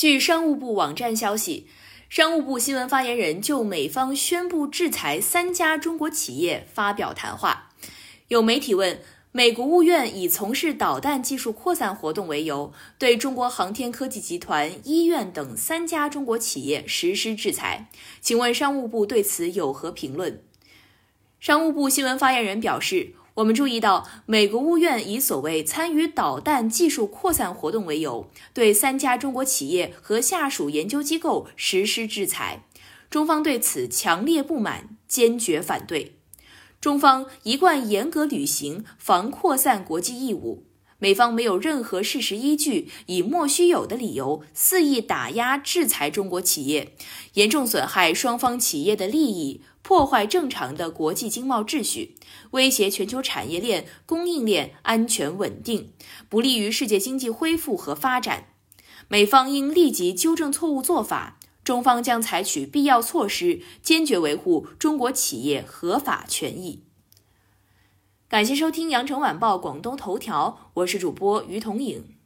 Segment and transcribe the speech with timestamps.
[0.00, 1.66] 据商务部网站消息，
[2.08, 7.74] 商务部新闻发言人就美方宣布制裁三家中国企业发表谈话。
[8.28, 17.90] 有媒体问，美国务院以从事导弹技术扩散活动为由，对中国航天科技集团、医院等三家中国企业实施制裁，
[18.22, 20.42] 请问商务部对此有何评论？
[21.38, 23.16] 商务部新闻发言人表示。
[23.40, 32.64] 我们注意到，美国务院以所谓参与导弹技术扩散活动为由，对三家中国企业和下属研究机构实施制裁。
[33.08, 36.16] 中方对此强烈不满，坚决反对。
[36.82, 40.64] 中方一贯严格履行防扩散国际义务，
[41.00, 46.94] 美方没有任何事实依据，以莫须有的理由肆意打压制裁中国企业，
[47.34, 49.62] 严重损害双方企业的利益。
[49.82, 52.14] 破坏正常的国际经贸秩序，
[52.50, 55.92] 威胁全球产业链、供应链安全稳定，
[56.28, 58.48] 不利于世界经济恢复和发展。
[59.08, 66.82] 美方应立即纠正错误做法，中方将采取必要措施，坚决维护中国企业合法权益。
[68.30, 72.19] 感谢收听羊城晚报广东头条，我是主播于彤颖。